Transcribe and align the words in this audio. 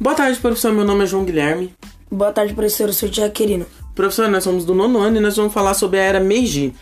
Boa 0.00 0.14
tarde, 0.14 0.38
professor. 0.38 0.72
Meu 0.72 0.84
nome 0.84 1.02
é 1.02 1.06
João 1.08 1.24
Guilherme. 1.24 1.74
Boa 2.08 2.32
tarde, 2.32 2.54
professor. 2.54 2.88
Eu 2.88 2.92
sou 2.92 3.08
o 3.08 3.12
Tiago 3.12 3.32
Querino. 3.34 3.66
Professor, 3.96 4.28
nós 4.28 4.44
somos 4.44 4.64
do 4.64 4.72
nono 4.72 5.00
ano 5.00 5.16
e 5.16 5.20
nós 5.20 5.36
vamos 5.36 5.52
falar 5.52 5.74
sobre 5.74 5.98
a 5.98 6.04
Era 6.04 6.20
Meiji. 6.20 6.72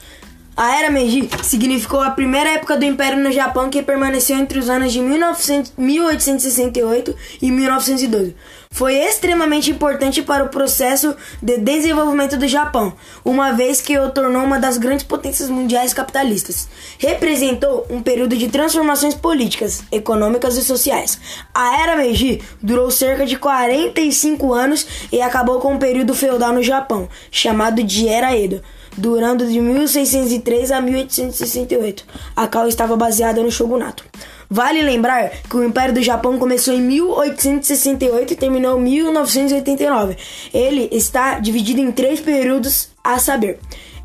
A 0.57 0.75
Era 0.75 0.91
Meiji 0.91 1.29
significou 1.43 2.01
a 2.01 2.13
primeira 2.13 2.49
época 2.49 2.79
do 2.79 2.85
Império 2.87 3.23
no 3.23 3.31
Japão 3.31 3.69
que 3.69 3.83
permaneceu 3.83 4.39
entre 4.39 4.59
os 4.59 4.71
anos 4.71 4.91
de 4.91 5.03
1900, 5.03 5.75
1868 5.77 7.15
e 7.43 7.51
1912. 7.51 8.35
Foi 8.71 8.95
extremamente 8.95 9.71
importante 9.71 10.23
para 10.23 10.43
o 10.43 10.49
processo 10.49 11.15
de 11.43 11.59
desenvolvimento 11.59 12.39
do 12.39 12.49
Japão, 12.49 12.95
uma 13.23 13.53
vez 13.53 13.83
que 13.83 13.99
o 13.99 14.11
tornou 14.11 14.45
uma 14.45 14.59
das 14.59 14.79
grandes 14.79 15.05
potências 15.05 15.51
mundiais 15.51 15.93
capitalistas. 15.93 16.67
Representou 16.97 17.87
um 17.91 18.01
período 18.01 18.35
de 18.35 18.49
transformações 18.49 19.15
políticas, 19.15 19.85
econômicas 19.93 20.57
e 20.57 20.63
sociais. 20.63 21.21
A 21.55 21.83
Era 21.83 21.97
Meiji 21.97 22.41
durou 22.63 22.91
cerca 22.91 23.27
de 23.27 23.37
45 23.37 24.55
anos 24.55 24.87
e 25.13 25.21
acabou 25.21 25.61
com 25.61 25.75
o 25.75 25.79
período 25.79 26.15
feudal 26.15 26.55
no 26.55 26.63
Japão, 26.63 27.11
chamado 27.31 27.83
de 27.83 28.09
Era 28.09 28.35
Edo 28.35 28.63
durando 28.97 29.47
de 29.47 29.61
1603 29.61 30.73
a 30.73 30.81
1868, 30.81 32.05
a 32.35 32.47
qual 32.47 32.67
estava 32.67 32.97
baseada 32.97 33.43
no 33.43 33.51
shogunato. 33.51 34.05
Vale 34.49 34.81
lembrar 34.81 35.31
que 35.49 35.57
o 35.57 35.65
Império 35.65 35.95
do 35.95 36.03
Japão 36.03 36.39
começou 36.39 36.73
em 36.73 36.81
1868 36.81 38.33
e 38.33 38.37
terminou 38.37 38.79
em 38.79 38.83
1989. 38.83 40.17
Ele 40.55 40.89
está 40.93 41.41
dividido 41.41 41.81
em 41.81 41.91
três 41.91 42.21
períodos, 42.21 42.91
a 43.03 43.19
saber: 43.19 43.59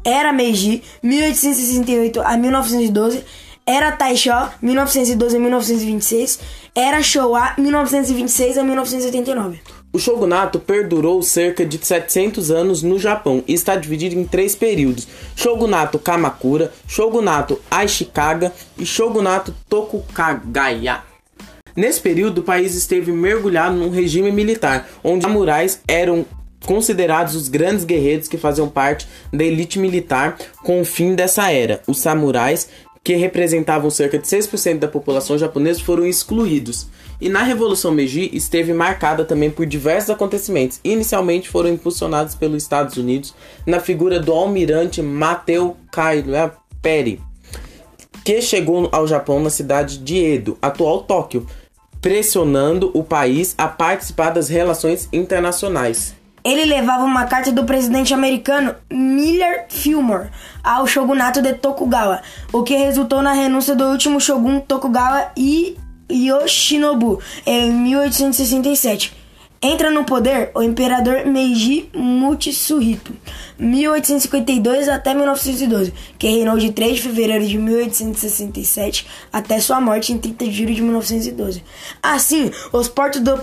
Era 0.03 0.33
Meiji, 0.33 0.81
1868 1.03 2.21
a 2.21 2.37
1912, 2.37 3.23
Era 3.65 3.91
Taisho, 3.91 4.31
1912 4.61 5.37
a 5.37 5.39
1926, 5.39 6.39
Era 6.75 7.03
Showa, 7.03 7.53
1926 7.57 8.57
a 8.57 8.63
1989. 8.63 9.80
O 9.93 9.99
shogunato 9.99 10.57
perdurou 10.57 11.21
cerca 11.21 11.65
de 11.65 11.77
700 11.85 12.49
anos 12.49 12.81
no 12.81 12.97
Japão 12.97 13.43
e 13.45 13.53
está 13.53 13.75
dividido 13.75 14.15
em 14.15 14.23
três 14.23 14.55
períodos: 14.55 15.05
Shogunato 15.35 15.99
Kamakura, 15.99 16.71
Shogunato 16.87 17.59
Ashikaga 17.69 18.53
e 18.77 18.85
Shogunato 18.85 19.53
Tokugaya. 19.67 21.01
Nesse 21.75 21.99
período, 21.99 22.39
o 22.39 22.43
país 22.43 22.73
esteve 22.75 23.11
mergulhado 23.11 23.75
num 23.75 23.89
regime 23.89 24.31
militar, 24.31 24.89
onde 25.03 25.23
samurais 25.23 25.81
eram 25.87 26.25
considerados 26.65 27.35
os 27.35 27.49
grandes 27.49 27.83
guerreiros 27.83 28.27
que 28.27 28.37
faziam 28.37 28.69
parte 28.69 29.07
da 29.33 29.43
elite 29.43 29.79
militar 29.79 30.37
com 30.63 30.79
o 30.79 30.85
fim 30.85 31.15
dessa 31.15 31.51
era. 31.51 31.81
Os 31.87 31.99
samurais 31.99 32.69
que 33.03 33.15
representavam 33.15 33.89
cerca 33.89 34.17
de 34.19 34.27
6% 34.27 34.79
da 34.79 34.87
população 34.87 35.37
japonesa, 35.37 35.81
foram 35.81 36.05
excluídos. 36.05 36.87
E 37.19 37.29
na 37.29 37.43
Revolução 37.43 37.91
Meiji 37.91 38.29
esteve 38.33 38.73
marcada 38.73 39.25
também 39.25 39.49
por 39.49 39.65
diversos 39.65 40.09
acontecimentos. 40.09 40.79
Inicialmente 40.83 41.49
foram 41.49 41.69
impulsionados 41.69 42.35
pelos 42.35 42.61
Estados 42.61 42.97
Unidos 42.97 43.33
na 43.65 43.79
figura 43.79 44.19
do 44.19 44.31
almirante 44.31 45.01
Mateu 45.01 45.77
Kaira 45.91 46.55
Peri, 46.81 47.21
que 48.23 48.41
chegou 48.41 48.89
ao 48.91 49.07
Japão 49.07 49.39
na 49.39 49.49
cidade 49.49 49.97
de 49.97 50.17
Edo, 50.17 50.57
atual 50.61 51.03
Tóquio, 51.03 51.45
pressionando 51.99 52.91
o 52.93 53.03
país 53.03 53.53
a 53.57 53.67
participar 53.67 54.31
das 54.31 54.49
relações 54.49 55.07
internacionais. 55.13 56.15
Ele 56.43 56.65
levava 56.65 57.03
uma 57.03 57.25
carta 57.25 57.51
do 57.51 57.65
presidente 57.65 58.13
americano 58.13 58.75
Miller 58.91 59.65
Fillmore 59.69 60.29
ao 60.63 60.87
shogunato 60.87 61.41
de 61.41 61.53
Tokugawa, 61.53 62.21
o 62.51 62.63
que 62.63 62.75
resultou 62.75 63.21
na 63.21 63.33
renúncia 63.33 63.75
do 63.75 63.85
último 63.85 64.19
shogun 64.19 64.59
Tokugawa 64.59 65.31
Yoshinobu 66.09 67.21
em 67.45 67.71
1867. 67.71 69.13
Entra 69.61 69.91
no 69.91 70.03
poder 70.03 70.49
o 70.55 70.63
imperador 70.63 71.25
Meiji 71.27 71.87
Mutsuhito, 71.93 73.13
1852 73.61 74.89
até 74.89 75.13
1912, 75.13 75.93
que 76.17 76.27
reinou 76.27 76.57
de 76.57 76.71
3 76.71 76.95
de 76.95 77.01
fevereiro 77.03 77.45
de 77.45 77.57
1867 77.59 79.07
até 79.31 79.59
sua 79.59 79.79
morte 79.79 80.11
em 80.11 80.17
30 80.17 80.45
de 80.45 80.51
julho 80.51 80.73
de 80.73 80.81
1912. 80.81 81.63
Assim, 82.01 82.51
os 82.73 82.87
portos 82.87 83.21
do, 83.21 83.39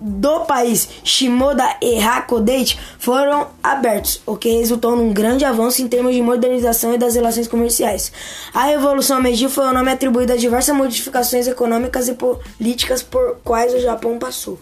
do, 0.00 0.40
país 0.46 0.88
Shimoda 1.02 1.64
e 1.82 1.98
Hakodate 1.98 2.78
foram 2.98 3.48
abertos, 3.62 4.22
o 4.24 4.36
que 4.36 4.48
resultou 4.50 4.94
num 4.94 5.12
grande 5.12 5.44
avanço 5.44 5.82
em 5.82 5.88
termos 5.88 6.14
de 6.14 6.22
modernização 6.22 6.94
e 6.94 6.98
das 6.98 7.16
relações 7.16 7.48
comerciais. 7.48 8.12
A 8.54 8.64
Revolução 8.64 9.20
Meiji 9.20 9.48
foi 9.48 9.66
o 9.66 9.72
nome 9.72 9.90
atribuído 9.90 10.32
a 10.32 10.36
diversas 10.36 10.76
modificações 10.76 11.48
econômicas 11.48 12.08
e 12.08 12.14
políticas 12.14 13.02
por 13.02 13.38
quais 13.42 13.74
o 13.74 13.80
Japão 13.80 14.18
passou. 14.18 14.58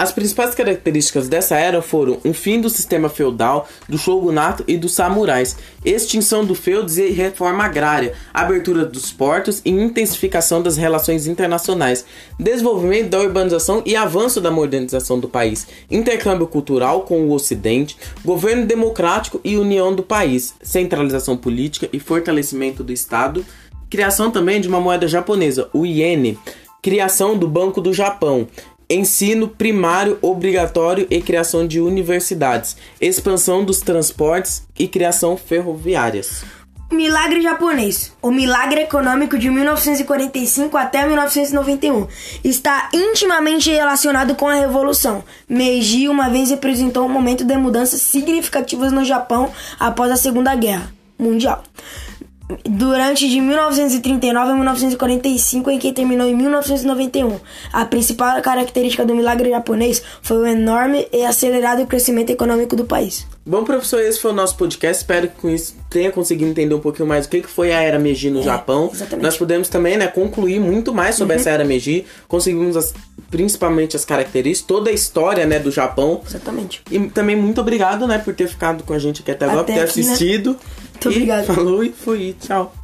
As 0.00 0.10
principais 0.10 0.54
características 0.54 1.28
dessa 1.28 1.58
era 1.58 1.82
foram 1.82 2.16
um 2.24 2.32
fim 2.32 2.58
do 2.58 2.70
sistema 2.70 3.10
feudal, 3.10 3.68
do 3.86 3.98
shogunato 3.98 4.64
e 4.66 4.78
dos 4.78 4.94
samurais, 4.94 5.58
extinção 5.84 6.42
do 6.42 6.54
feudos 6.54 6.96
e 6.96 7.10
reforma 7.10 7.64
agrária, 7.64 8.14
abertura 8.32 8.86
dos 8.86 9.12
portos 9.12 9.60
e 9.62 9.68
intensificação 9.68 10.62
das 10.62 10.78
relações 10.78 11.26
internacionais, 11.26 12.06
desenvolvimento 12.38 13.10
da 13.10 13.20
urbanização 13.20 13.82
e 13.84 13.94
avanço 13.94 14.40
da 14.40 14.50
modernização 14.50 15.20
do 15.20 15.28
país, 15.28 15.66
intercâmbio 15.90 16.46
cultural 16.46 17.02
com 17.02 17.26
o 17.26 17.32
Ocidente, 17.34 17.98
governo 18.24 18.64
democrático 18.64 19.38
e 19.44 19.58
união 19.58 19.94
do 19.94 20.02
país, 20.02 20.54
centralização 20.62 21.36
política 21.36 21.90
e 21.92 22.00
fortalecimento 22.00 22.82
do 22.82 22.90
Estado, 22.90 23.44
criação 23.90 24.30
também 24.30 24.62
de 24.62 24.68
uma 24.68 24.80
moeda 24.80 25.06
japonesa, 25.06 25.68
o 25.74 25.84
iene, 25.84 26.38
criação 26.80 27.36
do 27.36 27.46
Banco 27.46 27.82
do 27.82 27.92
Japão, 27.92 28.48
ensino 28.90 29.46
primário 29.46 30.18
obrigatório 30.20 31.06
e 31.08 31.22
criação 31.22 31.66
de 31.66 31.80
universidades, 31.80 32.76
expansão 33.00 33.64
dos 33.64 33.80
transportes 33.80 34.66
e 34.76 34.88
criação 34.88 35.36
ferroviárias. 35.36 36.44
Milagre 36.90 37.40
japonês. 37.40 38.12
O 38.20 38.32
milagre 38.32 38.80
econômico 38.80 39.38
de 39.38 39.48
1945 39.48 40.76
até 40.76 41.06
1991 41.06 42.08
está 42.42 42.88
intimamente 42.92 43.70
relacionado 43.70 44.34
com 44.34 44.48
a 44.48 44.54
revolução. 44.54 45.22
Meiji 45.48 46.08
uma 46.08 46.28
vez 46.28 46.50
representou 46.50 47.06
um 47.06 47.08
momento 47.08 47.44
de 47.44 47.56
mudanças 47.56 48.02
significativas 48.02 48.90
no 48.90 49.04
Japão 49.04 49.52
após 49.78 50.10
a 50.10 50.16
Segunda 50.16 50.52
Guerra 50.56 50.92
Mundial 51.16 51.62
durante 52.64 53.28
de 53.28 53.40
1939 53.40 54.50
a 54.50 54.54
1945 54.54 55.70
em 55.70 55.78
que 55.78 55.92
terminou 55.92 56.26
em 56.26 56.34
1991. 56.34 57.38
A 57.72 57.84
principal 57.84 58.40
característica 58.42 59.04
do 59.04 59.14
milagre 59.14 59.50
japonês 59.50 60.02
foi 60.22 60.38
o 60.38 60.46
enorme 60.46 61.08
e 61.12 61.24
acelerado 61.24 61.86
crescimento 61.86 62.30
econômico 62.30 62.76
do 62.76 62.84
país. 62.84 63.26
Bom, 63.44 63.64
professor, 63.64 64.00
esse 64.00 64.20
foi 64.20 64.30
o 64.30 64.34
nosso 64.34 64.56
podcast. 64.56 65.02
Espero 65.02 65.28
que 65.28 65.40
com 65.40 65.50
isso 65.50 65.74
tenha 65.88 66.12
conseguido 66.12 66.50
entender 66.50 66.74
um 66.74 66.80
pouquinho 66.80 67.08
mais 67.08 67.26
o 67.26 67.28
que 67.28 67.42
foi 67.42 67.72
a 67.72 67.82
Era 67.82 67.98
Meiji 67.98 68.30
no 68.30 68.40
é, 68.40 68.42
Japão. 68.42 68.90
Exatamente. 68.92 69.24
Nós 69.24 69.36
pudemos 69.36 69.68
também 69.68 69.96
né, 69.96 70.06
concluir 70.06 70.60
muito 70.60 70.94
mais 70.94 71.16
sobre 71.16 71.34
uhum. 71.34 71.40
essa 71.40 71.50
Era 71.50 71.64
Meiji. 71.64 72.04
Conseguimos 72.28 72.76
as, 72.76 72.94
principalmente 73.30 73.96
as 73.96 74.04
características, 74.04 74.66
toda 74.66 74.90
a 74.90 74.92
história 74.92 75.46
né, 75.46 75.58
do 75.58 75.70
Japão. 75.70 76.20
Exatamente. 76.26 76.82
E 76.90 76.98
também 77.08 77.34
muito 77.34 77.60
obrigado 77.60 78.06
né, 78.06 78.18
por 78.18 78.34
ter 78.34 78.46
ficado 78.46 78.84
com 78.84 78.92
a 78.92 78.98
gente 78.98 79.22
aqui 79.22 79.30
até 79.30 79.46
agora, 79.46 79.62
até 79.62 79.72
por 79.72 79.78
ter 79.78 79.84
aqui, 79.84 80.02
né? 80.02 80.12
assistido. 80.12 80.50
Né? 80.50 80.56
Muito 81.04 81.08
obrigado. 81.08 81.46
Falou 81.46 81.82
e 81.82 81.90
fui. 81.90 82.36
Tchau. 82.40 82.74